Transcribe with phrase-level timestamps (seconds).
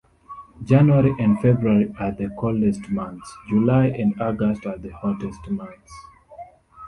[0.63, 5.93] January and February are the coldest months, July and August are the hottest months.